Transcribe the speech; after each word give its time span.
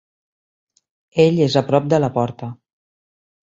Ell 1.25 1.37
és 1.49 1.59
a 1.63 1.63
prop 1.69 1.93
de 1.97 2.01
la 2.03 2.11
porta. 2.19 2.53